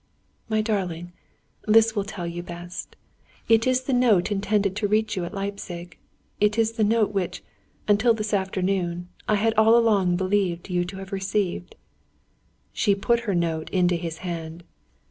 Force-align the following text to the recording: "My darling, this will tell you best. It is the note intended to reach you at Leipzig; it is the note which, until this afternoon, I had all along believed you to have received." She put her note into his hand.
"My 0.49 0.61
darling, 0.61 1.11
this 1.67 1.95
will 1.95 2.03
tell 2.05 2.25
you 2.25 2.41
best. 2.41 2.95
It 3.47 3.67
is 3.67 3.81
the 3.83 3.93
note 3.93 4.31
intended 4.31 4.75
to 4.77 4.87
reach 4.87 5.15
you 5.15 5.25
at 5.25 5.33
Leipzig; 5.35 5.95
it 6.39 6.57
is 6.57 6.71
the 6.71 6.83
note 6.83 7.11
which, 7.11 7.43
until 7.87 8.15
this 8.15 8.33
afternoon, 8.33 9.09
I 9.27 9.35
had 9.35 9.53
all 9.53 9.77
along 9.77 10.15
believed 10.15 10.71
you 10.71 10.85
to 10.85 10.97
have 10.97 11.11
received." 11.11 11.75
She 12.73 12.95
put 12.95 13.19
her 13.29 13.35
note 13.35 13.69
into 13.69 13.95
his 13.95 14.17
hand. 14.25 14.63